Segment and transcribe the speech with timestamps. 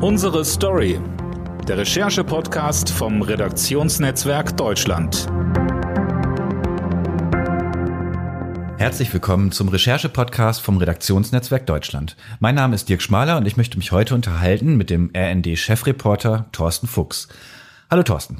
[0.00, 1.00] Unsere Story.
[1.66, 5.26] Der Recherche-Podcast vom Redaktionsnetzwerk Deutschland.
[8.78, 12.16] Herzlich willkommen zum Recherche-Podcast vom Redaktionsnetzwerk Deutschland.
[12.38, 16.86] Mein Name ist Dirk Schmaler und ich möchte mich heute unterhalten mit dem RND-Chefreporter Thorsten
[16.86, 17.26] Fuchs.
[17.90, 18.36] Hallo Thorsten.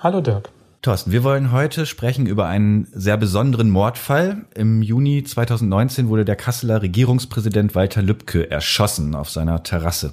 [0.00, 0.50] Hallo Dirk.
[0.82, 4.44] Thorsten, wir wollen heute sprechen über einen sehr besonderen Mordfall.
[4.54, 10.12] Im Juni 2019 wurde der Kasseler Regierungspräsident Walter Lübcke erschossen auf seiner Terrasse.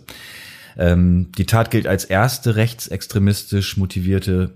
[0.78, 4.54] Ähm, die Tat gilt als erste rechtsextremistisch motivierte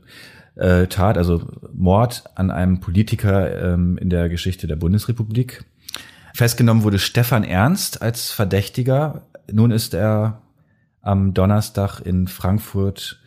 [0.55, 5.65] äh, Tat, also Mord an einem Politiker ähm, in der Geschichte der Bundesrepublik.
[6.33, 9.27] Festgenommen wurde Stefan Ernst als Verdächtiger.
[9.51, 10.41] Nun ist er
[11.01, 13.19] am Donnerstag in Frankfurt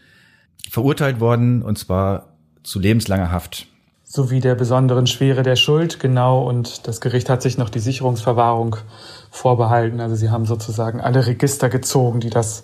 [0.70, 3.67] verurteilt worden, und zwar zu lebenslanger Haft.
[4.15, 6.47] Sowie der besonderen Schwere der Schuld, genau.
[6.47, 8.77] Und das Gericht hat sich noch die Sicherungsverwahrung
[9.30, 10.01] vorbehalten.
[10.01, 12.62] Also sie haben sozusagen alle Register gezogen, die das,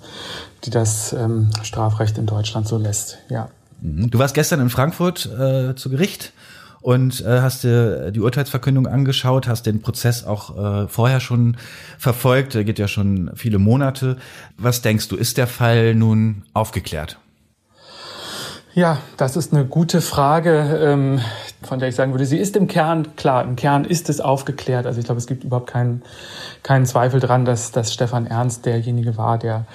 [0.64, 3.16] die das ähm, Strafrecht in Deutschland so lässt.
[3.30, 3.48] Ja.
[3.80, 4.10] Mhm.
[4.10, 6.34] Du warst gestern in Frankfurt äh, zu Gericht
[6.82, 11.56] und äh, hast dir die Urteilsverkündung angeschaut, hast den Prozess auch äh, vorher schon
[11.96, 14.18] verfolgt, der geht ja schon viele Monate.
[14.58, 17.16] Was denkst du, ist der Fall nun aufgeklärt?
[18.78, 21.20] Ja, das ist eine gute Frage, ähm,
[21.62, 24.86] von der ich sagen würde, sie ist im Kern klar, im Kern ist es aufgeklärt.
[24.86, 26.02] Also ich glaube, es gibt überhaupt keinen,
[26.62, 29.66] keinen Zweifel dran, dass, dass Stefan Ernst derjenige war, der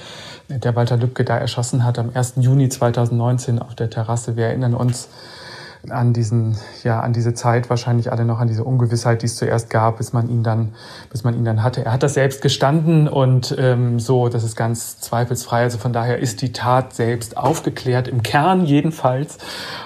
[0.48, 2.36] der Walter Lübcke da erschossen hat am 1.
[2.38, 4.38] Juni 2019 auf der Terrasse.
[4.38, 5.10] Wir erinnern uns
[5.90, 9.70] an diesen, ja, an diese Zeit wahrscheinlich alle noch an diese Ungewissheit, die es zuerst
[9.70, 10.74] gab, bis man ihn dann,
[11.12, 11.84] bis man ihn dann hatte.
[11.84, 15.64] Er hat das selbst gestanden und ähm, so, das ist ganz zweifelsfrei.
[15.64, 19.38] Also von daher ist die Tat selbst aufgeklärt, im Kern jedenfalls.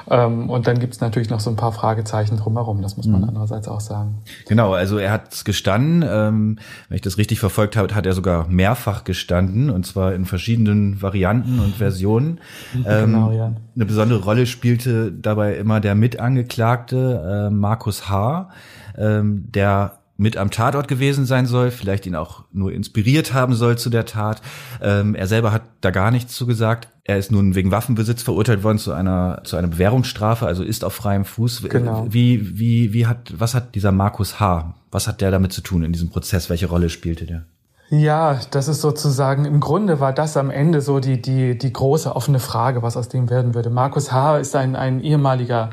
[0.09, 3.21] Ähm, und dann gibt es natürlich noch so ein paar Fragezeichen drumherum, das muss man
[3.21, 3.29] mhm.
[3.29, 4.19] andererseits auch sagen.
[4.47, 6.59] Genau, also er hat gestanden, ähm,
[6.89, 11.01] wenn ich das richtig verfolgt habe, hat er sogar mehrfach gestanden und zwar in verschiedenen
[11.01, 12.39] Varianten und Versionen.
[12.73, 13.53] genau, ähm, ja.
[13.75, 18.49] Eine besondere Rolle spielte dabei immer der Mitangeklagte äh, Markus H.,
[18.97, 23.77] ähm, der mit am Tatort gewesen sein soll, vielleicht ihn auch nur inspiriert haben soll
[23.77, 24.41] zu der Tat.
[24.81, 26.89] Ähm, er selber hat da gar nichts zu gesagt.
[27.03, 30.93] Er ist nun wegen Waffenbesitz verurteilt worden zu einer zu einer Bewährungsstrafe, also ist auf
[30.93, 31.63] freiem Fuß.
[31.69, 32.07] Genau.
[32.09, 34.73] Wie wie wie hat was hat dieser Markus H.
[34.91, 36.49] Was hat der damit zu tun in diesem Prozess?
[36.49, 37.45] Welche Rolle spielte der?
[37.89, 42.13] Ja, das ist sozusagen, im Grunde war das am Ende so die, die, die große
[42.13, 43.69] offene Frage, was aus dem werden würde.
[43.69, 44.39] Markus H.
[44.39, 45.69] ist ein, ein ehemaliger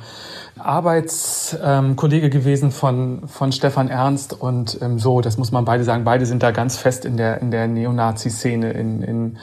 [0.57, 6.05] Arbeitskollege ähm, gewesen von, von Stefan Ernst und ähm, so, das muss man beide sagen.
[6.05, 9.39] Beide sind da ganz fest in der, in der Neonazi-Szene in, in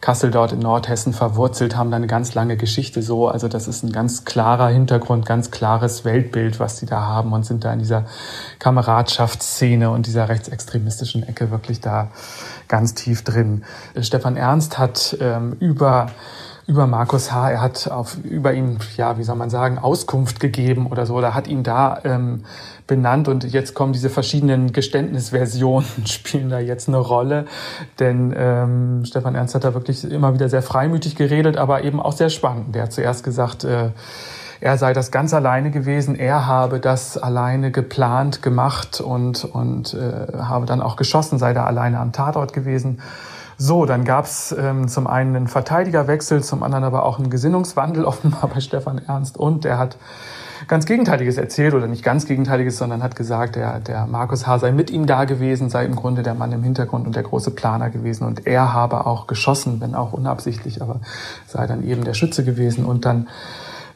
[0.00, 3.28] Kassel dort in Nordhessen verwurzelt, haben da eine ganz lange Geschichte so.
[3.28, 7.46] Also das ist ein ganz klarer Hintergrund, ganz klares Weltbild, was die da haben und
[7.46, 8.06] sind da in dieser
[8.58, 12.08] Kameradschaftsszene und dieser rechtsextremistischen Ecke wirklich da
[12.66, 13.62] ganz tief drin.
[14.00, 16.08] Stefan Ernst hat ähm, über
[16.66, 17.50] über Markus H.
[17.50, 21.34] Er hat auf, über ihn, ja, wie soll man sagen, Auskunft gegeben oder so, oder
[21.34, 22.44] hat ihn da ähm,
[22.86, 27.46] benannt und jetzt kommen diese verschiedenen Geständnisversionen, spielen da jetzt eine Rolle,
[28.00, 32.12] denn ähm, Stefan Ernst hat da wirklich immer wieder sehr freimütig geredet, aber eben auch
[32.12, 32.74] sehr spannend.
[32.74, 33.90] Der hat zuerst gesagt, äh,
[34.60, 40.38] er sei das ganz alleine gewesen, er habe das alleine geplant, gemacht und, und äh,
[40.38, 43.00] habe dann auch geschossen, sei da alleine am Tatort gewesen.
[43.58, 48.04] So, dann gab es ähm, zum einen einen Verteidigerwechsel, zum anderen aber auch einen Gesinnungswandel
[48.06, 49.38] offenbar bei Stefan Ernst.
[49.38, 49.96] Und er hat
[50.68, 54.58] ganz Gegenteiliges erzählt oder nicht ganz Gegenteiliges, sondern hat gesagt, der, der Markus H.
[54.58, 57.50] sei mit ihm da gewesen, sei im Grunde der Mann im Hintergrund und der große
[57.50, 58.24] Planer gewesen.
[58.26, 61.00] Und er habe auch geschossen, wenn auch unabsichtlich, aber
[61.46, 62.84] sei dann eben der Schütze gewesen.
[62.84, 63.28] Und dann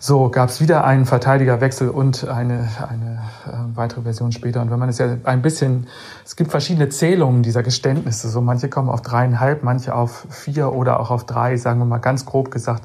[0.03, 4.63] so gab es wieder einen Verteidigerwechsel und eine, eine äh, weitere Version später.
[4.63, 5.89] Und wenn man es ja ein bisschen,
[6.25, 8.31] es gibt verschiedene Zählungen dieser Geständnisse.
[8.31, 11.99] So manche kommen auf dreieinhalb, manche auf vier oder auch auf drei, sagen wir mal
[11.99, 12.85] ganz grob gesagt.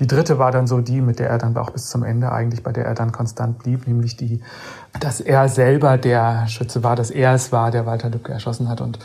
[0.00, 2.64] Die dritte war dann so die, mit der er dann auch bis zum Ende eigentlich,
[2.64, 4.40] bei der er dann konstant blieb, nämlich die,
[4.98, 8.80] dass er selber der Schütze war, dass er es war, der Walter Lübcke erschossen hat
[8.80, 8.98] und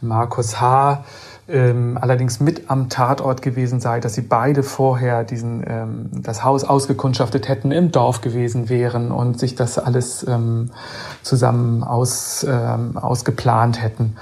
[0.00, 1.04] Markus H
[1.48, 6.64] ähm, allerdings mit am Tatort gewesen sei, dass sie beide vorher diesen, ähm, das Haus
[6.64, 10.70] ausgekundschaftet hätten, im Dorf gewesen wären und sich das alles ähm,
[11.22, 14.16] zusammen aus, ähm, ausgeplant hätten.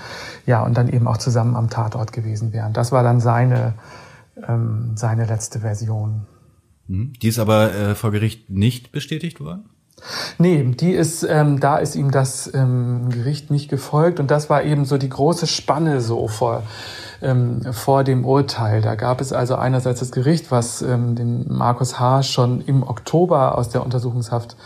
[0.44, 2.74] Ja, und dann eben auch zusammen am Tatort gewesen wären.
[2.74, 3.72] Das war dann seine,
[4.46, 6.26] ähm, seine letzte Version.
[6.88, 7.14] Mhm.
[7.22, 9.70] Die ist aber äh, vor Gericht nicht bestätigt worden?
[10.38, 14.62] Nee, die ist, ähm, da ist ihm das ähm, Gericht nicht gefolgt und das war
[14.64, 16.64] eben so die große Spanne so vor
[17.22, 18.80] ähm, vor dem Urteil.
[18.80, 22.22] Da gab es also einerseits das Gericht, was ähm, den Markus H.
[22.22, 24.56] schon im Oktober aus der Untersuchungshaft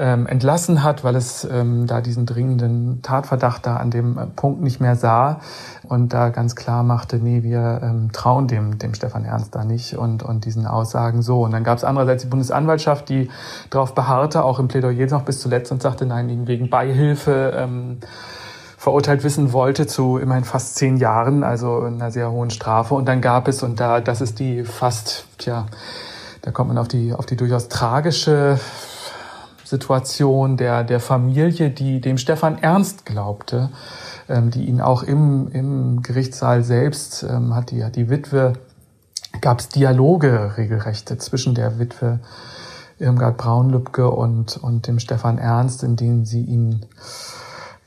[0.00, 4.80] ähm, entlassen hat, weil es ähm, da diesen dringenden Tatverdacht da an dem Punkt nicht
[4.80, 5.40] mehr sah
[5.82, 9.94] und da ganz klar machte, nee, wir ähm, trauen dem, dem Stefan Ernst da nicht
[9.96, 11.42] und, und diesen Aussagen so.
[11.42, 13.30] Und dann gab es andererseits die Bundesanwaltschaft, die
[13.68, 17.98] darauf beharrte, auch im Plädoyer noch bis zuletzt und sagte, nein, wegen Beihilfe ähm,
[18.80, 22.94] verurteilt wissen wollte zu immerhin fast zehn Jahren, also einer sehr hohen Strafe.
[22.94, 25.66] Und dann gab es, und da, das ist die fast, tja,
[26.40, 28.58] da kommt man auf die, auf die durchaus tragische
[29.64, 33.68] Situation der, der Familie, die dem Stefan Ernst glaubte,
[34.30, 38.54] ähm, die ihn auch im, im Gerichtssaal selbst ähm, hat die, hat die Witwe,
[39.42, 42.20] gab es Dialoge regelrechte zwischen der Witwe
[42.98, 46.86] Irmgard Braunlübke und, und dem Stefan Ernst, in denen sie ihn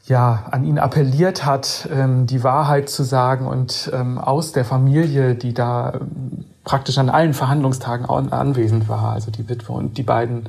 [0.05, 5.35] ja, an ihn appelliert hat, ähm, die Wahrheit zu sagen und ähm, aus der Familie,
[5.35, 10.47] die da ähm, praktisch an allen Verhandlungstagen anwesend war, also die Witwe und die beiden,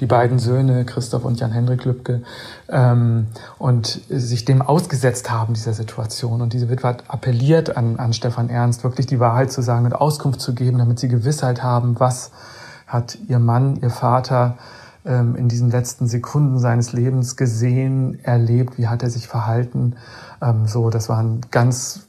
[0.00, 2.22] die beiden Söhne, Christoph und Jan-Hendrik Lübke,
[2.68, 3.28] ähm,
[3.58, 6.42] und sich dem ausgesetzt haben, dieser Situation.
[6.42, 9.94] Und diese Witwe hat appelliert an, an Stefan Ernst, wirklich die Wahrheit zu sagen und
[9.94, 12.32] Auskunft zu geben, damit sie Gewissheit haben, was
[12.86, 14.58] hat ihr Mann, ihr Vater,
[15.06, 19.96] ähm, in diesen letzten Sekunden seines Lebens gesehen, erlebt, wie hat er sich verhalten.
[20.42, 22.06] Ähm, so, das war ein ganz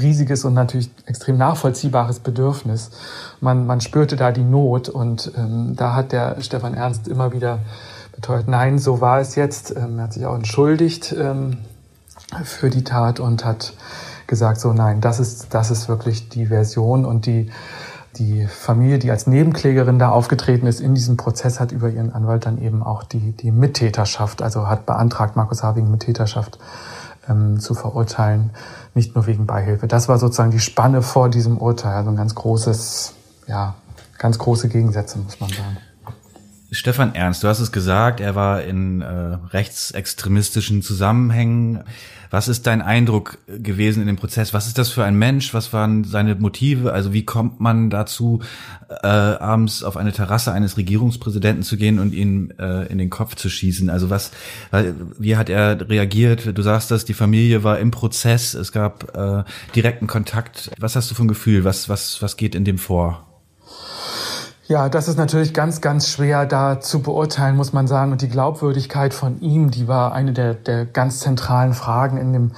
[0.00, 2.90] riesiges und natürlich extrem nachvollziehbares Bedürfnis.
[3.40, 7.60] Man, man spürte da die Not und ähm, da hat der Stefan Ernst immer wieder
[8.12, 9.74] beteuert, nein, so war es jetzt.
[9.76, 11.58] Ähm, er hat sich auch entschuldigt ähm,
[12.42, 13.74] für die Tat und hat
[14.26, 17.50] gesagt, so nein, das ist, das ist wirklich die Version und die
[18.16, 22.46] die Familie, die als Nebenklägerin da aufgetreten ist in diesem Prozess, hat über ihren Anwalt
[22.46, 26.58] dann eben auch die, die Mittäterschaft, also hat beantragt, Markus Having Mittäterschaft
[27.28, 28.50] ähm, zu verurteilen,
[28.94, 29.86] nicht nur wegen Beihilfe.
[29.86, 33.14] Das war sozusagen die Spanne vor diesem Urteil, also ein ganz großes,
[33.46, 33.74] ja,
[34.18, 35.76] ganz große Gegensätze, muss man sagen.
[36.70, 41.84] Stefan Ernst, du hast es gesagt, er war in äh, rechtsextremistischen Zusammenhängen.
[42.34, 44.52] Was ist dein Eindruck gewesen in dem Prozess?
[44.52, 45.54] Was ist das für ein Mensch?
[45.54, 46.92] Was waren seine Motive?
[46.92, 48.40] Also wie kommt man dazu,
[48.88, 53.36] äh, abends auf eine Terrasse eines Regierungspräsidenten zu gehen und ihn äh, in den Kopf
[53.36, 53.88] zu schießen?
[53.88, 54.32] Also was,
[55.16, 56.58] wie hat er reagiert?
[56.58, 59.44] Du sagst, dass die Familie war im Prozess, es gab äh,
[59.76, 60.72] direkten Kontakt.
[60.80, 61.62] Was hast du für Gefühl?
[61.62, 63.33] Was, was, was geht in dem vor?
[64.66, 68.12] Ja, das ist natürlich ganz, ganz schwer da zu beurteilen, muss man sagen.
[68.12, 72.52] Und die Glaubwürdigkeit von ihm, die war eine der, der ganz zentralen Fragen in dem,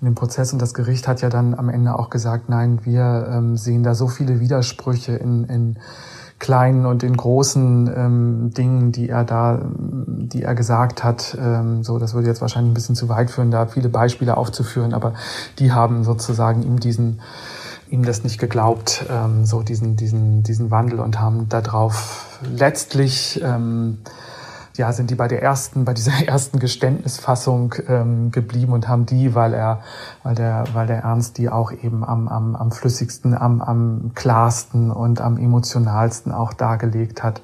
[0.00, 0.54] in dem Prozess.
[0.54, 3.94] Und das Gericht hat ja dann am Ende auch gesagt, nein, wir ähm, sehen da
[3.94, 5.78] so viele Widersprüche in, in
[6.38, 11.36] kleinen und in großen ähm, Dingen, die er da, die er gesagt hat.
[11.38, 14.94] Ähm, so, das würde jetzt wahrscheinlich ein bisschen zu weit führen, da viele Beispiele aufzuführen,
[14.94, 15.12] aber
[15.58, 17.20] die haben sozusagen ihm diesen
[17.90, 23.98] ihm das nicht geglaubt, ähm, so diesen, diesen, diesen Wandel und haben darauf letztlich, ähm,
[24.76, 29.34] ja, sind die bei der ersten, bei dieser ersten Geständnisfassung ähm, geblieben und haben die,
[29.34, 29.80] weil er,
[30.22, 34.90] weil der, weil der Ernst die auch eben am, am, am flüssigsten, am, am klarsten
[34.90, 37.42] und am emotionalsten auch dargelegt hat.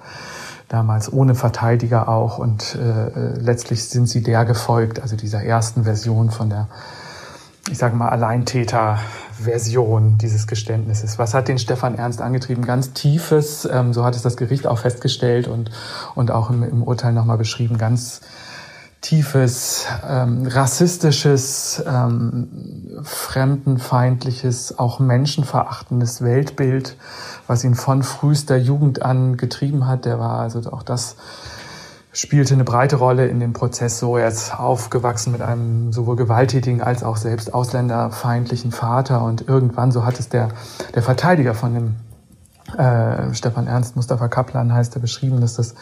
[0.68, 5.84] Damals ohne Verteidiger auch und äh, äh letztlich sind sie der gefolgt, also dieser ersten
[5.84, 6.66] Version von der,
[7.70, 8.98] ich sage mal, Alleintäter
[9.32, 11.18] Version dieses Geständnisses.
[11.18, 12.64] Was hat den Stefan Ernst angetrieben?
[12.64, 15.70] Ganz tiefes, ähm, so hat es das Gericht auch festgestellt und,
[16.14, 18.20] und auch im, im Urteil nochmal beschrieben, ganz
[19.02, 22.48] tiefes, ähm, rassistisches, ähm,
[23.02, 26.96] fremdenfeindliches, auch menschenverachtendes Weltbild,
[27.46, 30.06] was ihn von frühester Jugend an getrieben hat.
[30.06, 31.16] Der war also auch das
[32.16, 33.98] spielte eine breite Rolle in dem Prozess.
[33.98, 39.92] So, er ist aufgewachsen mit einem sowohl gewalttätigen als auch selbst ausländerfeindlichen Vater und irgendwann,
[39.92, 40.48] so hat es der,
[40.94, 41.96] der Verteidiger von dem
[42.76, 45.74] äh, Stefan Ernst, Mustafa Kaplan heißt er, beschrieben, dass, das,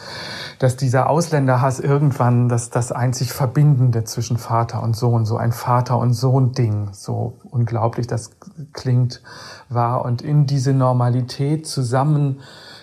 [0.59, 5.97] dass dieser Ausländerhass irgendwann das, das einzig Verbindende zwischen Vater und Sohn, so ein Vater-
[5.97, 8.31] und Sohn-Ding, so unglaublich das
[8.73, 9.23] klingt,
[9.69, 10.05] war.
[10.05, 12.41] Und in diese Normalität zusammen,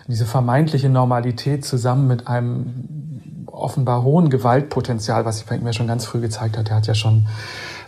[0.08, 3.01] diese vermeintliche Normalität zusammen mit einem
[3.62, 6.70] offenbar hohen Gewaltpotenzial, was sich bei ihm ja schon ganz früh gezeigt hat.
[6.70, 7.26] Er hat ja schon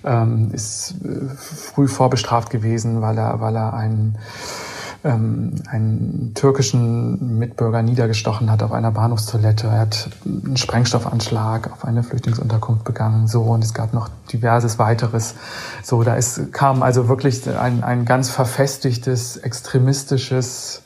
[0.05, 4.19] ähm, ist äh, früh vorbestraft gewesen, weil er, weil er einen
[5.05, 9.67] ähm, einen türkischen Mitbürger niedergestochen hat auf einer Bahnhofstoilette.
[9.67, 13.29] Er hat einen Sprengstoffanschlag auf eine Flüchtlingsunterkunft begangen.
[13.29, 15.35] So und es gab noch diverses weiteres.
[15.83, 20.83] So, da ist, kam also wirklich ein, ein ganz verfestigtes, extremistisches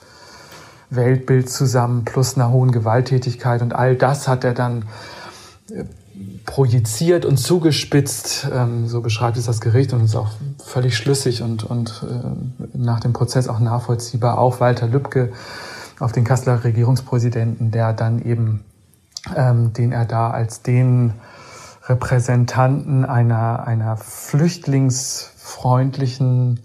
[0.91, 4.85] Weltbild zusammen plus einer hohen Gewalttätigkeit und all das hat er dann
[5.71, 5.85] äh,
[6.45, 10.31] projiziert und zugespitzt, ähm, so beschreibt es das Gericht und ist auch
[10.65, 14.39] völlig schlüssig und, und äh, nach dem Prozess auch nachvollziehbar.
[14.39, 15.33] Auch Walter Lübcke
[16.01, 18.65] auf den Kasseler Regierungspräsidenten, der dann eben
[19.37, 21.15] ähm, den er da als den
[21.85, 26.61] Repräsentanten einer, einer flüchtlingsfreundlichen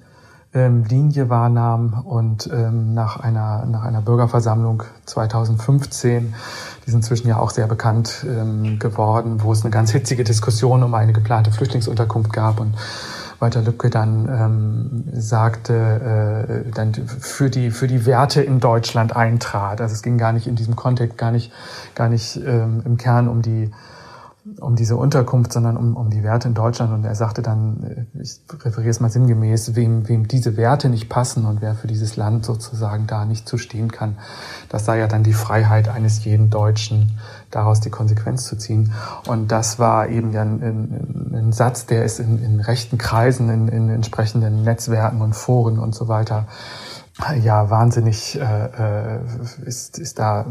[0.53, 6.33] ähm, Linie wahrnahm und ähm, nach, einer, nach einer Bürgerversammlung 2015,
[6.83, 10.83] die ist inzwischen ja auch sehr bekannt ähm, geworden, wo es eine ganz hitzige Diskussion
[10.83, 12.75] um eine geplante Flüchtlingsunterkunft gab und
[13.39, 19.81] Walter Lübcke dann ähm, sagte, äh, dann für die für die Werte in Deutschland eintrat.
[19.81, 21.51] Also es ging gar nicht in diesem Kontext, gar nicht
[21.93, 23.69] gar nicht ähm, im Kern um die
[24.59, 26.91] um diese Unterkunft, sondern um, um die Werte in Deutschland.
[26.93, 31.07] Und er sagte dann, äh, ich referiere es mal sinngemäß, wem, wem diese Werte nicht
[31.07, 34.17] passen und wer für dieses Land sozusagen da nicht zu stehen kann,
[34.67, 37.17] das sei ja dann die Freiheit eines jeden Deutschen,
[37.51, 38.91] daraus die Konsequenz zu ziehen.
[39.27, 43.50] Und das war eben ja ein, ein, ein Satz, der ist in, in rechten Kreisen,
[43.50, 46.47] in, in entsprechenden Netzwerken und Foren und so weiter,
[47.41, 49.19] ja, wahnsinnig äh, äh
[49.65, 50.47] ist, ist da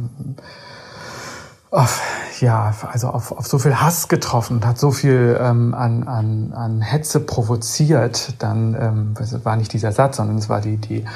[1.72, 2.02] auf,
[2.40, 6.52] ja, also auf, auf so viel Hass getroffen und hat so viel ähm, an, an,
[6.52, 11.06] an Hetze provoziert, dann ähm, war nicht dieser Satz, sondern es war die, die,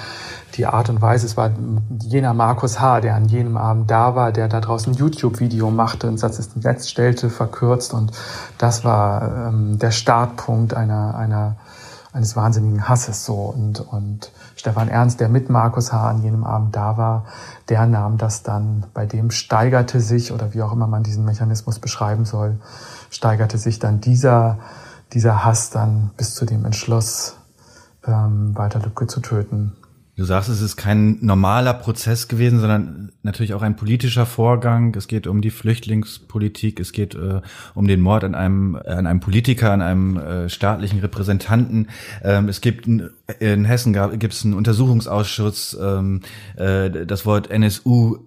[0.55, 1.51] die Art und Weise, es war
[2.03, 6.09] jener Markus H., der an jenem Abend da war, der da draußen ein YouTube-Video machte
[6.09, 8.13] und Satz ins Netz stellte, verkürzt und
[8.57, 11.57] das war ähm, der Startpunkt einer, einer,
[12.17, 16.09] eines wahnsinnigen Hasses so und, und Stefan Ernst, der mit Markus H.
[16.09, 17.27] an jenem Abend da war,
[17.69, 21.79] der nahm das dann, bei dem steigerte sich, oder wie auch immer man diesen Mechanismus
[21.79, 22.59] beschreiben soll,
[23.11, 24.59] steigerte sich dann dieser,
[25.13, 27.37] dieser Hass dann bis zu dem Entschluss,
[28.07, 29.77] ähm, Walter Lübcke zu töten.
[30.17, 34.95] Du sagst, es ist kein normaler Prozess gewesen, sondern natürlich auch ein politischer Vorgang.
[34.97, 37.43] Es geht um die Flüchtlingspolitik, es geht äh,
[37.75, 41.91] um den Mord an einem, an einem Politiker, an einem äh, staatlichen Repräsentanten.
[42.25, 45.77] Ähm, es gibt in Hessen gibt es einen Untersuchungsausschuss.
[45.79, 46.23] Ähm,
[46.57, 48.21] äh, das Wort NSU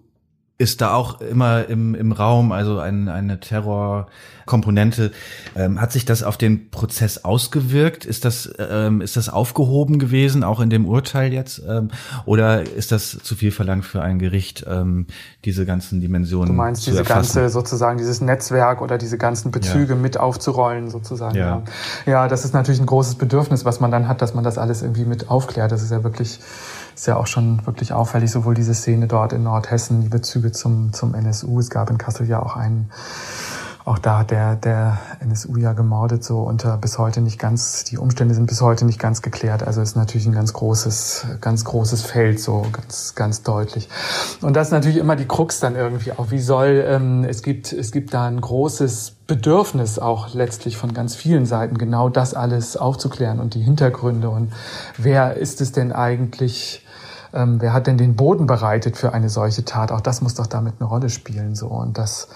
[0.60, 5.12] ist da auch immer im, im Raum, also ein, eine Terrorkomponente.
[5.56, 8.04] Ähm, hat sich das auf den Prozess ausgewirkt?
[8.04, 11.62] Ist das, ähm, ist das aufgehoben gewesen, auch in dem Urteil jetzt?
[11.66, 11.92] Ähm,
[12.26, 15.08] oder ist das zu viel verlangt für ein Gericht, ähm,
[15.46, 17.38] diese ganzen Dimensionen Du meinst diese erfassen?
[17.40, 20.00] ganze, sozusagen dieses Netzwerk oder diese ganzen Bezüge ja.
[20.00, 21.38] mit aufzurollen, sozusagen.
[21.38, 21.64] Ja.
[22.06, 22.12] ja.
[22.12, 24.82] ja, das ist natürlich ein großes Bedürfnis, was man dann hat, dass man das alles
[24.82, 25.72] irgendwie mit aufklärt.
[25.72, 26.42] Das ist ja wirklich
[27.00, 30.92] ist ja auch schon wirklich auffällig, sowohl diese Szene dort in Nordhessen, die Bezüge zum,
[30.92, 31.58] zum NSU.
[31.58, 32.92] Es gab in Kassel ja auch einen,
[33.90, 37.98] auch da hat der, der NSU ja gemordet, so unter bis heute nicht ganz, die
[37.98, 39.64] Umstände sind bis heute nicht ganz geklärt.
[39.64, 43.90] Also ist natürlich ein ganz großes, ganz großes Feld, so ganz, ganz deutlich.
[44.42, 46.30] Und das ist natürlich immer die Krux dann irgendwie auch.
[46.30, 51.16] Wie soll, ähm, es gibt, es gibt da ein großes Bedürfnis auch letztlich von ganz
[51.16, 54.54] vielen Seiten, genau das alles aufzuklären und die Hintergründe und
[54.98, 56.86] wer ist es denn eigentlich,
[57.34, 59.92] ähm, wer hat denn den Boden bereitet für eine solche Tat?
[59.92, 61.56] Auch das muss doch damit eine Rolle spielen.
[61.56, 62.28] So und das,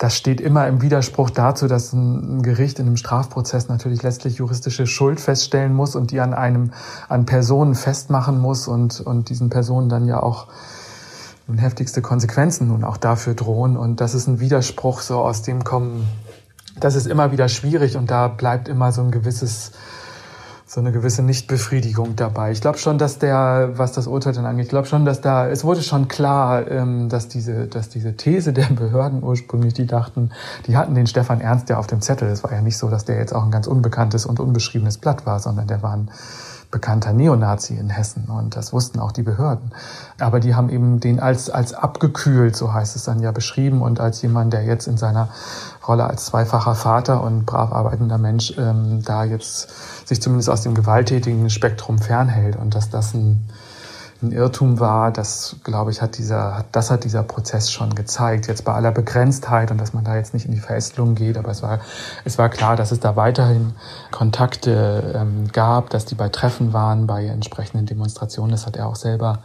[0.00, 4.86] das steht immer im Widerspruch dazu, dass ein Gericht in einem Strafprozess natürlich letztlich juristische
[4.86, 6.72] Schuld feststellen muss und die an einem
[7.10, 10.46] an Personen festmachen muss und und diesen Personen dann ja auch
[11.46, 13.76] nun heftigste Konsequenzen nun auch dafür drohen.
[13.76, 16.08] Und das ist ein Widerspruch, so aus dem kommen,
[16.78, 19.72] das ist immer wieder schwierig und da bleibt immer so ein gewisses
[20.72, 22.52] so eine gewisse Nichtbefriedigung dabei.
[22.52, 25.48] Ich glaube schon, dass der, was das Urteil dann angeht, ich glaube schon, dass da,
[25.48, 30.30] es wurde schon klar, ähm, dass diese, dass diese These der Behörden ursprünglich, die dachten,
[30.68, 32.28] die hatten den Stefan Ernst ja auf dem Zettel.
[32.28, 35.26] Es war ja nicht so, dass der jetzt auch ein ganz unbekanntes und unbeschriebenes Blatt
[35.26, 36.08] war, sondern der war ein
[36.70, 39.72] bekannter Neonazi in Hessen und das wussten auch die Behörden.
[40.20, 43.98] Aber die haben eben den als, als abgekühlt, so heißt es dann ja beschrieben und
[43.98, 45.30] als jemand, der jetzt in seiner
[45.90, 50.74] Rolle als zweifacher Vater und brav arbeitender Mensch ähm, da jetzt sich zumindest aus dem
[50.74, 53.48] gewalttätigen Spektrum fernhält und dass das ein,
[54.22, 58.46] ein Irrtum war, das, glaube ich, hat dieser, das hat dieser Prozess schon gezeigt.
[58.46, 61.50] Jetzt bei aller Begrenztheit und dass man da jetzt nicht in die Verästelung geht, aber
[61.50, 61.80] es war,
[62.24, 63.72] es war klar, dass es da weiterhin
[64.12, 68.52] Kontakte ähm, gab, dass die bei Treffen waren, bei entsprechenden Demonstrationen.
[68.52, 69.40] Das hat er auch selber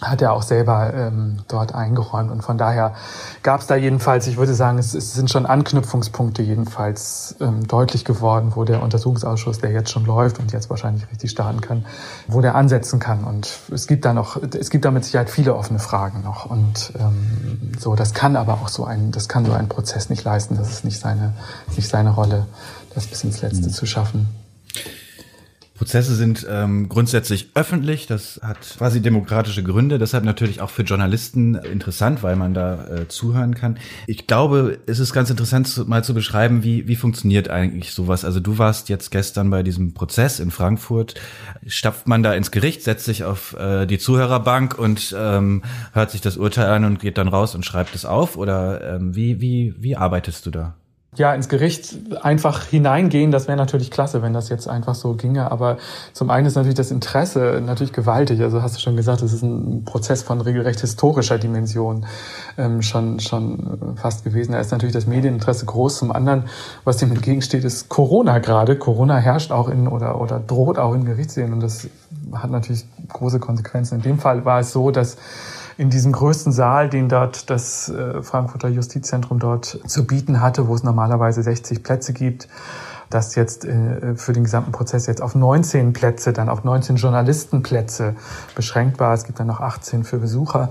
[0.00, 2.30] hat er auch selber ähm, dort eingeräumt.
[2.30, 2.94] Und von daher
[3.42, 8.04] gab es da jedenfalls, ich würde sagen, es, es sind schon Anknüpfungspunkte jedenfalls ähm, deutlich
[8.04, 11.84] geworden, wo der Untersuchungsausschuss, der jetzt schon läuft und jetzt wahrscheinlich richtig starten kann,
[12.28, 13.24] wo der ansetzen kann.
[13.24, 16.46] Und es gibt da noch, es gibt da mit Sicherheit viele offene Fragen noch.
[16.46, 20.22] Und ähm, so, das kann aber auch so ein, das kann so ein Prozess nicht
[20.22, 20.56] leisten.
[20.56, 21.32] Das ist nicht seine,
[21.74, 22.46] nicht seine Rolle,
[22.94, 23.72] das bis ins Letzte mhm.
[23.72, 24.28] zu schaffen.
[25.78, 31.54] Prozesse sind ähm, grundsätzlich öffentlich, das hat quasi demokratische Gründe, deshalb natürlich auch für Journalisten
[31.54, 33.78] interessant, weil man da äh, zuhören kann.
[34.08, 38.24] Ich glaube, es ist ganz interessant zu, mal zu beschreiben, wie, wie funktioniert eigentlich sowas.
[38.24, 41.14] Also du warst jetzt gestern bei diesem Prozess in Frankfurt,
[41.64, 46.20] stapft man da ins Gericht, setzt sich auf äh, die Zuhörerbank und ähm, hört sich
[46.20, 49.76] das Urteil an und geht dann raus und schreibt es auf oder ähm, wie, wie,
[49.78, 50.74] wie arbeitest du da?
[51.18, 55.50] Ja, ins Gericht einfach hineingehen, das wäre natürlich klasse, wenn das jetzt einfach so ginge.
[55.50, 55.76] Aber
[56.12, 58.40] zum einen ist natürlich das Interesse natürlich gewaltig.
[58.40, 62.06] Also hast du schon gesagt, es ist ein Prozess von regelrecht historischer Dimension
[62.56, 64.52] ähm, schon, schon fast gewesen.
[64.52, 65.98] Da ist natürlich das Medieninteresse groß.
[65.98, 66.44] Zum anderen,
[66.84, 68.76] was dem entgegensteht, ist Corona gerade.
[68.76, 71.88] Corona herrscht auch in oder, oder droht auch in Gerichtssälen und das
[72.32, 73.96] hat natürlich große Konsequenzen.
[73.96, 75.16] In dem Fall war es so, dass
[75.78, 80.74] in diesem größten Saal, den dort das äh, Frankfurter Justizzentrum dort zu bieten hatte, wo
[80.74, 82.48] es normalerweise 60 Plätze gibt,
[83.10, 88.16] das jetzt äh, für den gesamten Prozess jetzt auf 19 Plätze, dann auf 19 Journalistenplätze
[88.56, 89.14] beschränkt war.
[89.14, 90.70] Es gibt dann noch 18 für Besucher.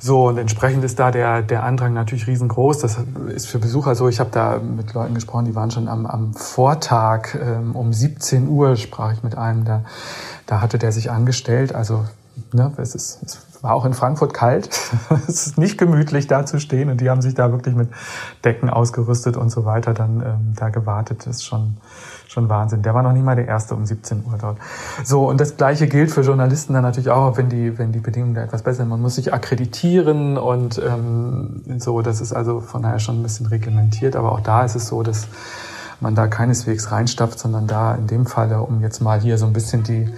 [0.00, 2.80] So, und entsprechend ist da der, der Andrang natürlich riesengroß.
[2.80, 2.96] Das
[3.28, 4.08] ist für Besucher so.
[4.08, 8.48] Ich habe da mit Leuten gesprochen, die waren schon am, am Vortag ähm, um 17
[8.48, 9.84] Uhr, sprach ich mit einem, da,
[10.46, 11.72] da hatte der sich angestellt.
[11.72, 12.04] Also
[12.52, 14.68] ne, es, ist, es war auch in Frankfurt kalt.
[15.28, 16.90] es ist nicht gemütlich, da zu stehen.
[16.90, 17.88] Und die haben sich da wirklich mit
[18.44, 21.20] Decken ausgerüstet und so weiter dann ähm, da gewartet.
[21.20, 21.76] Das ist schon,
[22.26, 22.82] schon Wahnsinn.
[22.82, 24.58] Der war noch nie mal der Erste um 17 Uhr dort.
[25.04, 28.34] So, und das Gleiche gilt für Journalisten dann natürlich auch, wenn die, wenn die Bedingungen
[28.34, 28.88] da etwas besser sind.
[28.88, 32.02] Man muss sich akkreditieren und ähm, so.
[32.02, 34.16] Das ist also von daher schon ein bisschen reglementiert.
[34.16, 35.28] Aber auch da ist es so, dass
[36.00, 39.52] man da keineswegs reinstapft, sondern da in dem Falle, um jetzt mal hier so ein
[39.52, 40.12] bisschen die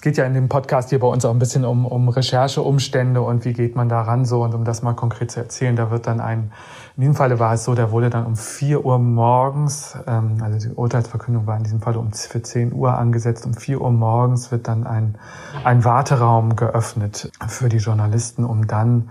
[0.00, 3.20] es geht ja in dem Podcast hier bei uns auch ein bisschen um, um Rechercheumstände
[3.20, 4.42] und wie geht man da ran so.
[4.42, 6.52] Und um das mal konkret zu erzählen, da wird dann ein,
[6.96, 10.70] in diesem Falle war es so, der wurde dann um 4 Uhr morgens, ähm, also
[10.70, 14.50] die Urteilsverkündung war in diesem Fall um für 10 Uhr angesetzt, um 4 Uhr morgens
[14.50, 15.18] wird dann ein,
[15.64, 19.10] ein Warteraum geöffnet für die Journalisten, um dann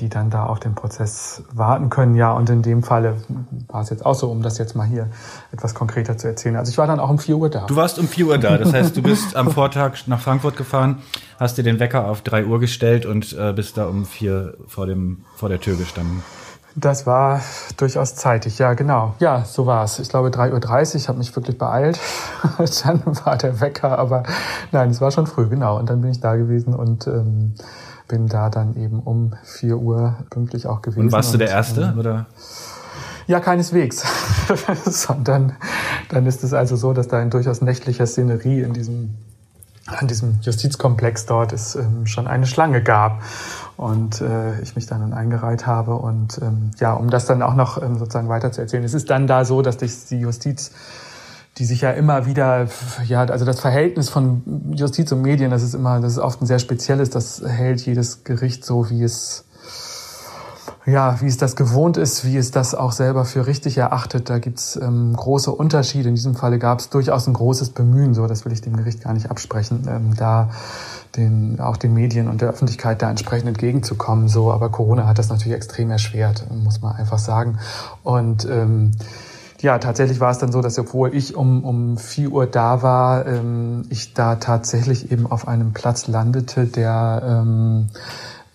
[0.00, 2.14] die dann da auf den Prozess warten können.
[2.16, 3.16] Ja, und in dem Falle
[3.68, 5.08] war es jetzt auch so, um das jetzt mal hier
[5.52, 6.56] etwas konkreter zu erzählen.
[6.56, 7.66] Also ich war dann auch um 4 Uhr da.
[7.66, 10.98] Du warst um 4 Uhr da, das heißt, du bist am Vortag nach Frankfurt gefahren,
[11.38, 14.86] hast dir den Wecker auf 3 Uhr gestellt und äh, bist da um 4 vor,
[14.86, 16.22] dem, vor der Tür gestanden.
[16.76, 17.40] Das war
[17.76, 19.14] durchaus zeitig, ja, genau.
[19.20, 20.00] Ja, so war es.
[20.00, 20.50] Ich glaube 3.30
[20.90, 22.00] Uhr, ich habe mich wirklich beeilt.
[22.84, 24.24] dann war der Wecker, aber
[24.72, 25.78] nein, es war schon früh, genau.
[25.78, 27.54] Und dann bin ich da gewesen und ähm,
[28.08, 31.00] bin da dann eben um 4 Uhr pünktlich auch gewesen.
[31.00, 32.26] Und warst du der Erste, ähm, oder?
[33.26, 34.04] Ja, keineswegs.
[34.84, 35.56] Sondern
[36.10, 39.14] dann ist es also so, dass da in durchaus nächtlicher Szenerie in diesem,
[39.86, 43.22] an diesem Justizkomplex dort es ähm, schon eine Schlange gab
[43.76, 45.94] und äh, ich mich dann eingereiht habe.
[45.94, 49.08] Und ähm, ja, um das dann auch noch ähm, sozusagen weiter zu erzählen, es ist
[49.08, 50.72] dann da so, dass die Justiz
[51.58, 52.66] die sich ja immer wieder,
[53.06, 56.46] ja, also das Verhältnis von Justiz und Medien, das ist immer, das ist oft ein
[56.46, 59.44] sehr spezielles, das hält jedes Gericht so, wie es,
[60.84, 64.28] ja, wie es das gewohnt ist, wie es das auch selber für richtig erachtet.
[64.28, 66.08] Da gibt's ähm, große Unterschiede.
[66.08, 69.02] In diesem Falle gab es durchaus ein großes Bemühen, so das will ich dem Gericht
[69.02, 70.50] gar nicht absprechen, ähm, da
[71.16, 74.28] den, auch den Medien und der Öffentlichkeit da entsprechend entgegenzukommen.
[74.28, 77.60] So, aber Corona hat das natürlich extrem erschwert, muss man einfach sagen.
[78.02, 78.90] Und ähm,
[79.64, 83.26] ja, tatsächlich war es dann so, dass obwohl ich um, um 4 Uhr da war,
[83.26, 87.88] ähm, ich da tatsächlich eben auf einem Platz landete, der ähm,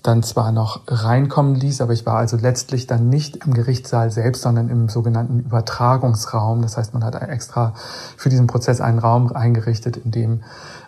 [0.03, 4.43] dann zwar noch reinkommen ließ, aber ich war also letztlich dann nicht im Gerichtssaal selbst,
[4.43, 6.61] sondern im sogenannten Übertragungsraum.
[6.61, 7.73] Das heißt, man hat extra
[8.15, 10.43] für diesen Prozess einen Raum eingerichtet, in dem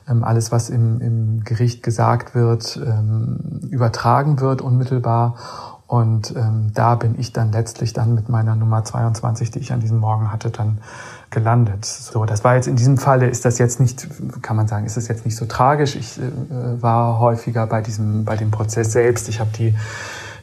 [0.08, 5.36] ähm, alles, was im, im Gericht gesagt wird, ähm, übertragen wird unmittelbar.
[5.92, 9.82] Und ähm, da bin ich dann letztlich dann mit meiner Nummer 22, die ich an
[9.82, 10.78] diesem Morgen hatte, dann
[11.32, 11.84] gelandet.
[11.84, 14.08] So, das war jetzt in diesem Falle ist das jetzt nicht,
[14.42, 15.98] kann man sagen, ist das jetzt nicht so tragisch.
[15.98, 19.28] Ich äh, war häufiger bei diesem, bei dem Prozess selbst.
[19.28, 19.76] Ich habe die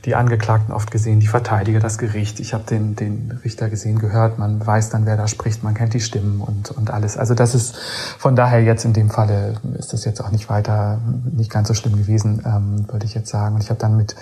[0.04, 2.40] die Angeklagten oft gesehen, die Verteidiger, das Gericht.
[2.40, 4.38] Ich habe den, den Richter gesehen, gehört.
[4.38, 5.64] Man weiß dann, wer da spricht.
[5.64, 7.16] Man kennt die Stimmen und, und alles.
[7.16, 7.76] Also das ist
[8.18, 11.00] von daher jetzt in dem Falle ist das jetzt auch nicht weiter,
[11.32, 13.56] nicht ganz so schlimm gewesen, ähm, würde ich jetzt sagen.
[13.56, 14.14] Und ich habe dann mit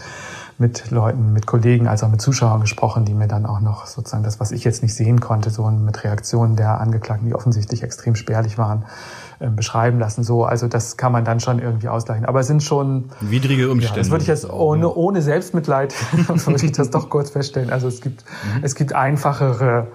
[0.59, 4.25] mit Leuten, mit Kollegen, also auch mit Zuschauern gesprochen, die mir dann auch noch sozusagen
[4.25, 8.14] das, was ich jetzt nicht sehen konnte, so mit Reaktionen der Angeklagten, die offensichtlich extrem
[8.14, 8.85] spärlich waren,
[9.38, 10.25] äh, beschreiben lassen.
[10.25, 12.25] So, also das kann man dann schon irgendwie ausgleichen.
[12.25, 13.97] Aber es sind schon widrige Umstände.
[13.97, 15.95] Ja, das würde ich jetzt ohne, ohne Selbstmitleid
[16.47, 17.71] würde ich das doch kurz feststellen.
[17.71, 18.64] Also es gibt mhm.
[18.64, 19.88] es gibt einfachere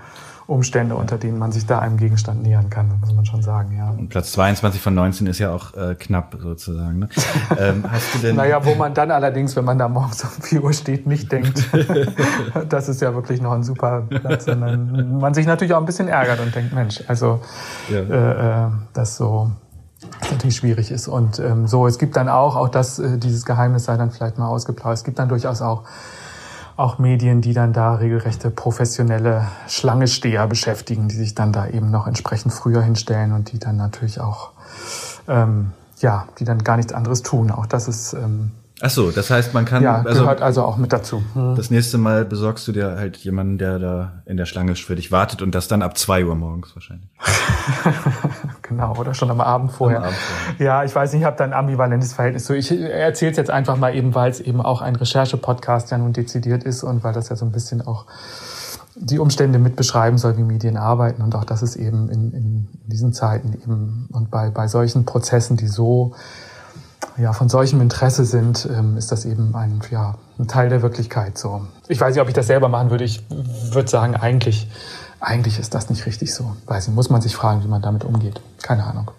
[0.48, 3.92] Umstände, unter denen man sich da einem Gegenstand nähern kann, muss man schon sagen, ja.
[3.92, 7.00] Und Platz 22 von 19 ist ja auch äh, knapp sozusagen.
[7.00, 7.10] Ne?
[7.60, 10.64] ähm, hast du denn naja, wo man dann allerdings, wenn man da morgens um 4
[10.64, 11.70] Uhr steht, nicht denkt,
[12.70, 16.08] das ist ja wirklich noch ein super Platz, sondern man sich natürlich auch ein bisschen
[16.08, 17.42] ärgert und denkt, Mensch, also
[17.90, 18.00] ja.
[18.00, 19.52] äh, äh, das so
[20.30, 21.08] natürlich schwierig ist.
[21.08, 24.38] Und ähm, so, es gibt dann auch, auch das, äh, dieses Geheimnis sei dann vielleicht
[24.38, 24.98] mal ausgeplaudert.
[24.98, 25.84] Es gibt dann durchaus auch
[26.78, 32.08] auch Medien, die dann da regelrechte professionelle Schlangesteher beschäftigen, die sich dann da eben noch
[32.08, 34.52] entsprechend früher hinstellen und die dann natürlich auch,
[35.28, 37.52] ähm, ja, die dann gar nichts anderes tun.
[37.52, 38.52] Auch das ist ähm,
[38.84, 41.22] Ach so, das heißt, man kann ja, also, gehört also auch mit dazu.
[41.34, 41.56] Hm.
[41.56, 45.12] Das nächste Mal besorgst du dir halt jemanden, der da in der Schlange für dich
[45.12, 47.08] wartet und das dann ab zwei Uhr morgens wahrscheinlich.
[48.64, 50.00] genau, oder schon am Abend vorher.
[50.00, 50.66] Am Abend vorher.
[50.66, 52.56] Ja, ich weiß nicht, ich habe da ein ambivalentes Verhältnis zu.
[52.56, 56.14] Ich erzähle es jetzt einfach mal eben, weil es eben auch ein Recherche-Podcast ja nun
[56.14, 58.08] dezidiert ist und weil das ja so ein bisschen auch
[58.96, 62.68] die Umstände mit beschreiben soll, wie Medien arbeiten und auch, dass es eben in, in
[62.86, 66.14] diesen Zeiten eben und bei, bei solchen Prozessen, die so
[67.18, 71.38] ja, von solchem Interesse sind, ähm, ist das eben ein, ja, ein Teil der Wirklichkeit.
[71.38, 71.68] So.
[71.88, 73.04] Ich weiß nicht, ob ich das selber machen würde.
[73.04, 74.70] Ich würde sagen, eigentlich,
[75.20, 76.56] eigentlich ist das nicht richtig so.
[76.66, 78.42] Weiß nicht, muss man sich fragen, wie man damit umgeht.
[78.62, 79.12] Keine Ahnung.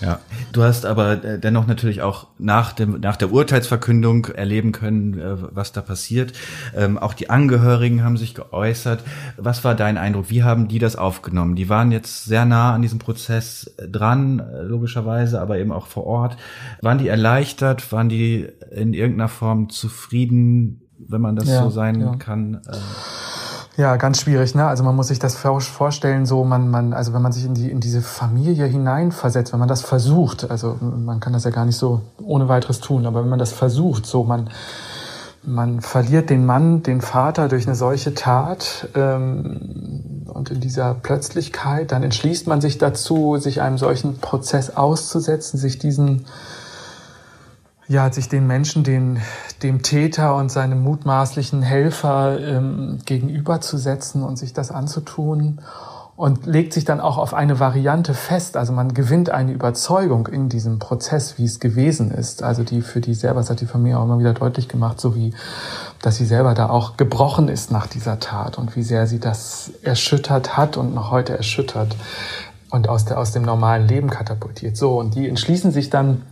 [0.00, 0.20] Ja,
[0.52, 5.36] du hast aber äh, dennoch natürlich auch nach dem nach der Urteilsverkündung erleben können, äh,
[5.54, 6.32] was da passiert.
[6.76, 9.02] Ähm, auch die Angehörigen haben sich geäußert.
[9.36, 10.30] Was war dein Eindruck?
[10.30, 11.56] Wie haben die das aufgenommen?
[11.56, 16.06] Die waren jetzt sehr nah an diesem Prozess äh, dran, logischerweise, aber eben auch vor
[16.06, 16.36] Ort.
[16.80, 17.92] Waren die erleichtert?
[17.92, 22.16] Waren die in irgendeiner Form zufrieden, wenn man das ja, so sein ja.
[22.16, 22.60] kann?
[22.66, 23.33] Ähm
[23.76, 24.66] ja, ganz schwierig, ne?
[24.66, 27.70] Also man muss sich das vorstellen, so man, man, also wenn man sich in die
[27.70, 31.76] in diese Familie hineinversetzt, wenn man das versucht, also man kann das ja gar nicht
[31.76, 34.48] so ohne weiteres tun, aber wenn man das versucht, so man
[35.46, 41.92] man verliert den Mann, den Vater durch eine solche Tat ähm, und in dieser Plötzlichkeit,
[41.92, 46.24] dann entschließt man sich dazu, sich einem solchen Prozess auszusetzen, sich diesen
[47.86, 49.20] ja, sich den Menschen, den,
[49.62, 55.60] dem Täter und seinem mutmaßlichen Helfer ähm, gegenüberzusetzen und sich das anzutun
[56.16, 58.56] und legt sich dann auch auf eine Variante fest.
[58.56, 62.42] Also man gewinnt eine Überzeugung in diesem Prozess, wie es gewesen ist.
[62.42, 65.16] Also die für die selber, das hat die Familie auch immer wieder deutlich gemacht, so
[65.16, 65.34] wie,
[66.00, 69.72] dass sie selber da auch gebrochen ist nach dieser Tat und wie sehr sie das
[69.82, 71.96] erschüttert hat und noch heute erschüttert
[72.70, 74.76] und aus, der, aus dem normalen Leben katapultiert.
[74.76, 76.22] So, und die entschließen sich dann,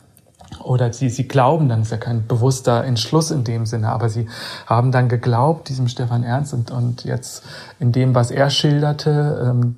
[0.60, 4.28] oder sie, sie glauben dann, ist ja kein bewusster Entschluss in dem Sinne, aber sie
[4.66, 7.44] haben dann geglaubt, diesem Stefan Ernst und, und jetzt
[7.78, 9.76] in dem, was er schilderte ähm,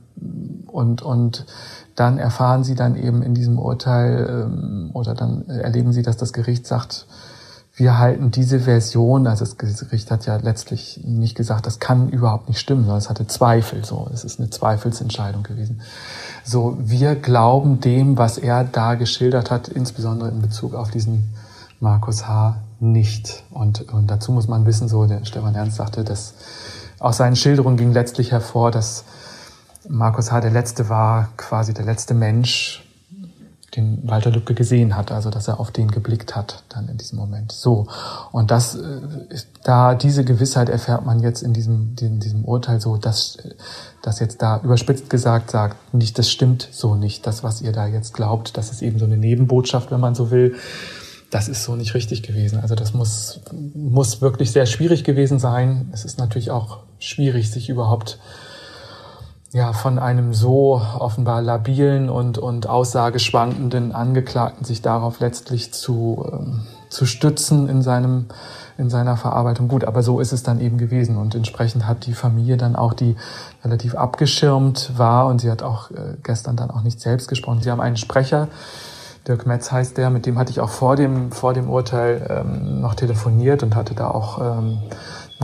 [0.67, 1.47] und, und
[1.95, 6.33] dann erfahren sie dann eben in diesem Urteil ähm, oder dann erleben sie, dass das
[6.33, 7.07] Gericht sagt,
[7.77, 12.49] wir halten diese Version, also das Gericht hat ja letztlich nicht gesagt, das kann überhaupt
[12.49, 15.81] nicht stimmen, sondern es hatte Zweifel, so, es ist eine Zweifelsentscheidung gewesen.
[16.45, 21.35] So, wir glauben dem, was er da geschildert hat, insbesondere in Bezug auf diesen
[21.81, 22.59] Markus H.
[22.79, 23.43] nicht.
[23.51, 26.35] Und, und dazu muss man wissen, so, der Stefan Ernst sagte, dass
[27.01, 29.05] aus seinen Schilderungen ging letztlich hervor, dass
[29.89, 30.41] Markus H.
[30.41, 32.84] der Letzte war, quasi der letzte Mensch,
[33.77, 37.19] den Walter Lübcke gesehen hat, also dass er auf den geblickt hat dann in diesem
[37.19, 37.53] Moment.
[37.53, 37.87] So
[38.33, 39.01] und das, äh,
[39.63, 43.39] da diese Gewissheit erfährt man jetzt in diesem in diesem Urteil so, dass
[44.03, 47.87] das jetzt da überspitzt gesagt sagt, nicht, das stimmt so nicht, das was ihr da
[47.87, 50.55] jetzt glaubt, das ist eben so eine Nebenbotschaft, wenn man so will.
[51.31, 52.61] Das ist so nicht richtig gewesen.
[52.61, 53.41] Also das muss
[53.75, 55.89] muss wirklich sehr schwierig gewesen sein.
[55.93, 58.19] Es ist natürlich auch schwierig, sich überhaupt
[59.55, 66.63] ja, von einem so offenbar labilen und, und aussageschwankenden Angeklagten sich darauf letztlich zu, ähm,
[66.89, 68.27] zu stützen in seinem,
[68.79, 69.69] in seiner Verarbeitung.
[69.69, 72.95] Gut, aber so ist es dann eben gewesen und entsprechend hat die Familie dann auch,
[72.95, 73.15] die
[73.63, 77.63] relativ abgeschirmt war und sie hat auch äh, gestern dann auch nicht selbst gesprochen.
[77.63, 78.49] Sie haben einen Sprecher,
[79.29, 82.81] Dirk Metz heißt der, mit dem hatte ich auch vor dem, vor dem Urteil ähm,
[82.81, 84.81] noch telefoniert und hatte da auch ähm,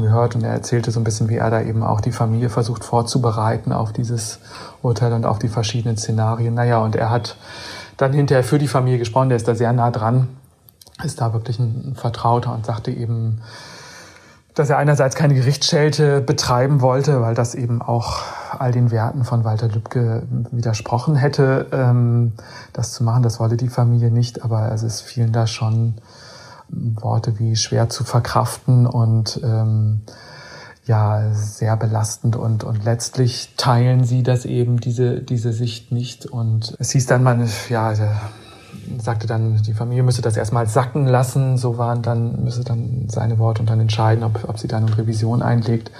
[0.02, 2.84] gehört und er erzählte so ein bisschen, wie er da eben auch die Familie versucht
[2.84, 4.40] vorzubereiten auf dieses
[4.82, 6.54] Urteil und auf die verschiedenen Szenarien.
[6.54, 7.36] Naja, und er hat
[7.96, 10.28] dann hinterher für die Familie gesprochen, der ist da sehr nah dran,
[11.04, 13.40] ist da wirklich ein Vertrauter und sagte eben,
[14.54, 18.18] dass er einerseits keine Gerichtsschelte betreiben wollte, weil das eben auch
[18.58, 22.32] all den Werten von Walter Lübcke widersprochen hätte, ähm,
[22.72, 23.22] das zu machen.
[23.22, 25.94] Das wollte die Familie nicht, aber es ist vielen da schon
[26.72, 30.02] Worte wie schwer zu verkraften und ähm,
[30.86, 36.26] ja sehr belastend und und letztlich teilen sie das eben diese diese Sicht nicht.
[36.26, 37.94] Und es hieß dann man ja
[38.98, 41.56] sagte dann die Familie müsse das erstmal sacken lassen.
[41.58, 44.98] So waren dann müsse dann seine Worte und dann entscheiden ob ob sie dann eine
[44.98, 45.90] Revision einlegt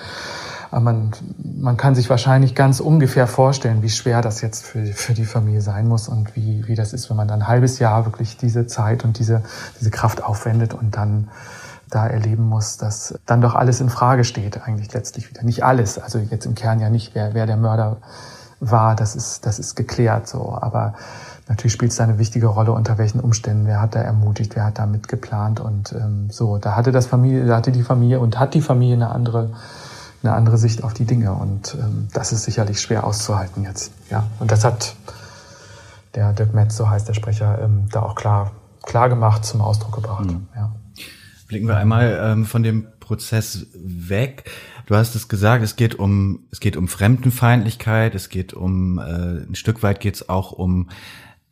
[0.71, 1.11] aber man,
[1.43, 5.63] man kann sich wahrscheinlich ganz ungefähr vorstellen, wie schwer das jetzt für, für die Familie
[5.63, 8.67] sein muss und wie, wie das ist, wenn man dann ein halbes Jahr wirklich diese
[8.67, 9.43] Zeit und diese,
[9.81, 11.29] diese Kraft aufwendet und dann
[11.91, 15.43] da erleben muss, dass dann doch alles in Frage steht, eigentlich letztlich wieder.
[15.43, 17.97] Nicht alles, also jetzt im Kern ja nicht, wer, wer der Mörder
[18.61, 20.57] war, das ist, das ist geklärt so.
[20.61, 20.95] Aber
[21.49, 24.65] natürlich spielt es da eine wichtige Rolle, unter welchen Umständen, wer hat da ermutigt, wer
[24.65, 26.59] hat da mitgeplant und ähm, so.
[26.59, 29.51] Da hatte das Familie, da hatte die Familie und hat die Familie eine andere,
[30.23, 33.93] eine andere Sicht auf die Dinge und ähm, das ist sicherlich schwer auszuhalten jetzt.
[34.11, 34.95] Ja, und das hat
[36.15, 38.53] der Dirk Metz, so heißt der Sprecher, ähm, da auch klar,
[38.83, 40.27] klar gemacht, zum Ausdruck gebracht.
[40.27, 40.49] Mhm.
[40.55, 40.75] Ja.
[41.49, 44.51] Blicken wir einmal ähm, von dem Prozess weg.
[44.87, 49.03] Du hast es gesagt, es geht um es geht um Fremdenfeindlichkeit, es geht um äh,
[49.49, 50.91] ein Stück weit geht es auch um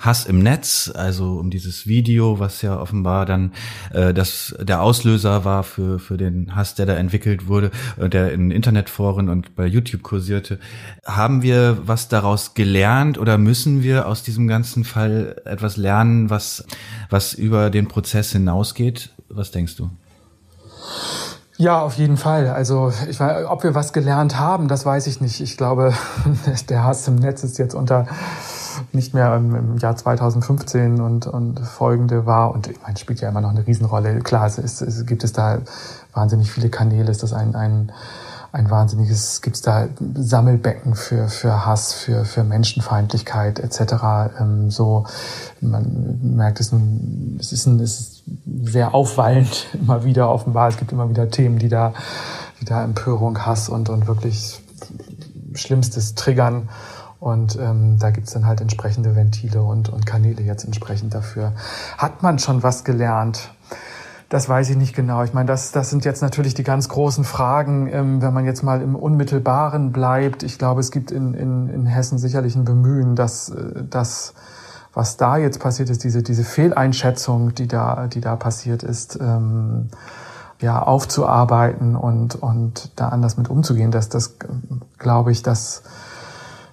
[0.01, 3.53] Hass im Netz, also um dieses Video, was ja offenbar dann
[3.93, 8.33] äh, das der Auslöser war für für den Hass, der da entwickelt wurde, äh, der
[8.33, 10.61] in Internetforen und bei YouTube kursierte.
[11.05, 16.65] Haben wir was daraus gelernt oder müssen wir aus diesem ganzen Fall etwas lernen, was
[17.11, 19.11] was über den Prozess hinausgeht?
[19.29, 19.91] Was denkst du?
[21.61, 22.47] Ja, auf jeden Fall.
[22.49, 25.41] Also, ich weiß, ob wir was gelernt haben, das weiß ich nicht.
[25.41, 25.93] Ich glaube,
[26.69, 28.07] der Hass im Netz ist jetzt unter
[28.93, 32.55] nicht mehr im, Jahr 2015 und, und folgende war.
[32.55, 34.21] Und ich meine, spielt ja immer noch eine Riesenrolle.
[34.21, 35.59] Klar, es, ist, es gibt es da
[36.15, 37.11] wahnsinnig viele Kanäle.
[37.11, 37.91] Ist das ein, ein
[38.51, 44.41] ein wahnsinniges, gibt es da Sammelbecken für, für Hass, für, für Menschenfeindlichkeit etc.
[44.41, 45.05] Ähm, so,
[45.61, 48.18] man merkt es nun, es ist, ein, es ist
[48.63, 50.69] sehr aufwallend immer wieder offenbar.
[50.69, 51.95] Es gibt immer wieder Themen, die da,
[52.61, 54.61] die da Empörung, Hass und, und wirklich
[55.55, 56.69] Schlimmstes triggern.
[57.21, 61.53] Und ähm, da gibt's dann halt entsprechende Ventile und, und Kanäle jetzt entsprechend dafür.
[61.97, 63.51] Hat man schon was gelernt?
[64.29, 65.25] Das weiß ich nicht genau.
[65.25, 68.63] Ich meine, das, das sind jetzt natürlich die ganz großen Fragen, ähm, wenn man jetzt
[68.63, 70.43] mal im Unmittelbaren bleibt.
[70.43, 74.35] Ich glaube, es gibt in, in, in Hessen sicherlich ein Bemühen, dass, äh, dass
[74.95, 79.89] was da jetzt passiert ist, diese, diese Fehleinschätzung, die da, die da passiert ist, ähm,
[80.61, 83.91] ja, aufzuarbeiten und, und da anders mit umzugehen.
[83.91, 84.37] Das, das
[84.99, 85.83] glaube ich, das,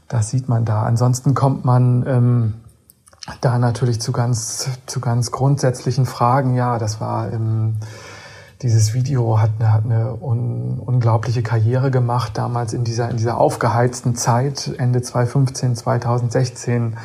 [0.08, 0.84] das sieht man da.
[0.84, 2.54] Ansonsten kommt man, ähm,
[3.42, 6.56] da natürlich zu ganz, zu ganz grundsätzlichen Fragen.
[6.56, 7.78] Ja, das war im,
[8.62, 13.38] dieses Video hat eine, hat eine un, unglaubliche Karriere gemacht, damals in dieser, in dieser
[13.38, 16.98] aufgeheizten Zeit, Ende 2015, 2016.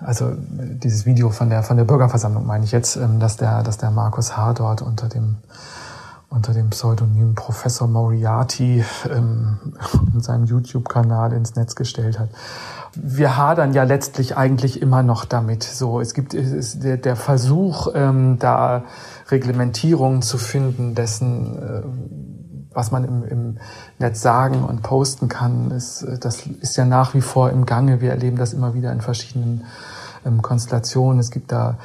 [0.00, 3.78] Also dieses Video von der, von der Bürgerversammlung meine ich jetzt, ähm, dass der, dass
[3.78, 4.54] der Markus H.
[4.54, 5.36] dort unter dem,
[6.28, 9.58] unter dem Pseudonym Professor Moriarty ähm,
[10.14, 12.30] in seinem YouTube-Kanal ins Netz gestellt hat
[12.94, 15.62] wir hadern ja letztlich eigentlich immer noch damit.
[15.62, 18.84] So, es gibt es der, der Versuch, ähm, da
[19.30, 21.82] Reglementierungen zu finden, dessen, äh,
[22.78, 23.56] was man im, im
[23.98, 28.00] Netz sagen und posten kann, ist, äh, das ist ja nach wie vor im Gange.
[28.00, 29.64] Wir erleben das immer wieder in verschiedenen
[30.24, 31.18] ähm, Konstellationen.
[31.18, 31.76] Es gibt da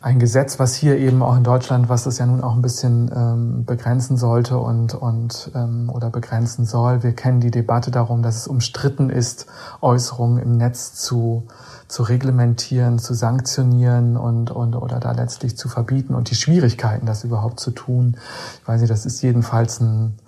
[0.00, 3.10] ein Gesetz, was hier eben auch in Deutschland, was das ja nun auch ein bisschen
[3.14, 7.02] ähm, begrenzen sollte und, und ähm, oder begrenzen soll.
[7.02, 9.46] Wir kennen die Debatte darum, dass es umstritten ist,
[9.80, 11.44] Äußerungen im Netz zu
[11.88, 17.24] zu reglementieren, zu sanktionieren und, und oder da letztlich zu verbieten und die Schwierigkeiten, das
[17.24, 18.16] überhaupt zu tun.
[18.60, 20.18] Ich weiß nicht, das ist jedenfalls ein,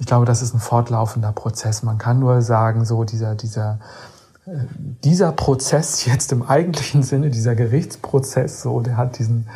[0.00, 1.84] ich glaube, das ist ein fortlaufender Prozess.
[1.84, 3.78] Man kann nur sagen, so dieser, dieser
[5.04, 9.46] dieser Prozess jetzt im eigentlichen Sinne, dieser Gerichtsprozess, so, der hat diesen,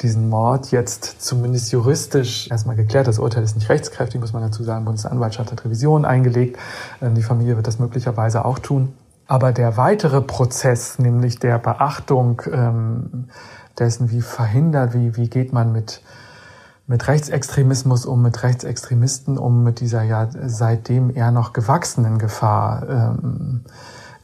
[0.00, 3.08] diesen Mord jetzt zumindest juristisch erstmal geklärt.
[3.08, 4.84] Das Urteil ist nicht rechtskräftig, muss man dazu sagen.
[4.84, 6.58] Bundesanwaltschaft hat Revision eingelegt.
[7.02, 8.94] Ähm, die Familie wird das möglicherweise auch tun.
[9.26, 13.24] Aber der weitere Prozess, nämlich der Beachtung ähm,
[13.78, 16.00] dessen, wie verhindert, wie, wie geht man mit,
[16.86, 23.64] mit Rechtsextremismus um, mit Rechtsextremisten um, mit dieser ja seitdem eher noch gewachsenen Gefahr, ähm,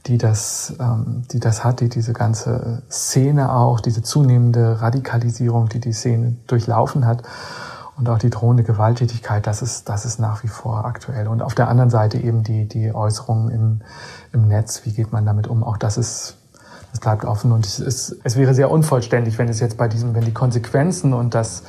[0.06, 5.80] die das, ähm, die das hat, die diese ganze Szene auch, diese zunehmende Radikalisierung, die
[5.80, 7.22] die Szene durchlaufen hat
[7.96, 11.28] und auch die drohende Gewalttätigkeit, das ist, das ist nach wie vor aktuell.
[11.28, 13.80] Und auf der anderen Seite eben die, die Äußerungen im,
[14.32, 16.36] im Netz, wie geht man damit um, auch das ist,
[16.90, 20.14] das bleibt offen und es, ist, es wäre sehr unvollständig, wenn es jetzt bei diesem,
[20.14, 21.62] wenn die Konsequenzen und das,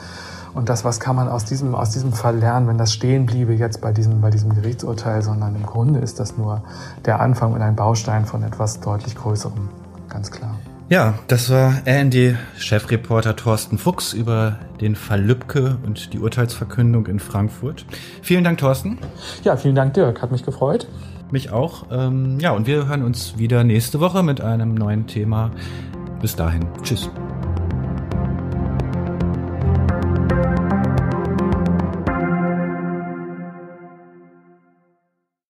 [0.56, 3.54] und das, was kann man aus diesem, aus diesem Fall lernen, wenn das stehen bliebe
[3.54, 6.64] jetzt bei diesem, bei diesem Gerichtsurteil, sondern im Grunde ist das nur
[7.06, 9.70] der Anfang und ein Baustein von etwas deutlich Größerem,
[10.10, 10.56] ganz klar.
[10.88, 17.86] Ja, das war RND-Chefreporter Thorsten Fuchs über den Fall Lübcke und die Urteilsverkündung in Frankfurt.
[18.22, 19.00] Vielen Dank, Thorsten.
[19.44, 20.22] Ja, vielen Dank, Dirk.
[20.22, 20.88] Hat mich gefreut.
[21.32, 21.88] Mich auch.
[21.92, 25.52] Ähm, ja, und wir hören uns wieder nächste Woche mit einem neuen Thema.
[26.22, 26.68] Bis dahin.
[26.84, 27.10] Tschüss.